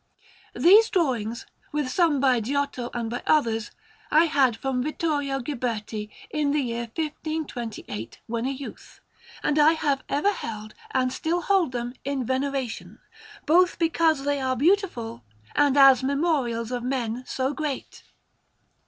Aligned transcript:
These 0.55 0.89
drawings, 0.89 1.45
with 1.71 1.91
some 1.91 2.19
by 2.19 2.41
Giotto 2.41 2.89
and 2.91 3.07
by 3.07 3.21
others, 3.27 3.69
I 4.09 4.25
had 4.25 4.57
from 4.57 4.81
Vittorio 4.81 5.41
Ghiberti 5.41 6.09
in 6.31 6.49
the 6.53 6.59
year 6.59 6.85
1528, 6.97 8.19
when 8.25 8.47
a 8.47 8.49
youth, 8.49 8.99
and 9.43 9.59
I 9.59 9.73
have 9.73 10.01
ever 10.09 10.31
held 10.31 10.73
and 10.89 11.13
still 11.13 11.41
hold 11.41 11.71
them 11.71 11.93
in 12.03 12.25
veneration, 12.25 12.97
both 13.45 13.77
because 13.77 14.23
they 14.23 14.39
are 14.41 14.55
beautiful 14.55 15.23
and 15.55 15.77
as 15.77 16.01
memorials 16.03 16.71
of 16.71 16.81
men 16.81 17.23
so 17.27 17.53
great. 17.53 18.01